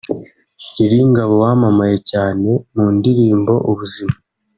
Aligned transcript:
Lil 0.87 0.93
Ngabo 1.09 1.33
wamamaye 1.43 1.97
cyane 2.11 2.49
mu 2.75 2.85
ndirimbo 2.95 3.53
‘Ubuzima’ 3.71 4.15